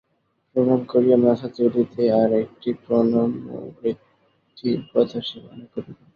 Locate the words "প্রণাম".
0.49-0.81